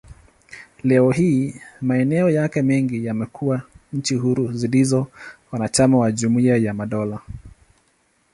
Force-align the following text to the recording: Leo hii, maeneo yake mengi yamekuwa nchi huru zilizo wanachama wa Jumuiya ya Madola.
Leo 0.83 1.11
hii, 1.11 1.55
maeneo 1.81 2.29
yake 2.29 2.61
mengi 2.61 3.05
yamekuwa 3.05 3.61
nchi 3.93 4.15
huru 4.15 4.51
zilizo 4.53 5.07
wanachama 5.51 5.97
wa 5.97 6.11
Jumuiya 6.11 6.57
ya 6.57 6.73
Madola. 6.73 7.19